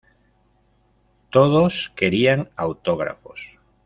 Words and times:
Todos 1.29 1.91
querían 1.95 2.49
autógrafos. 2.55 3.59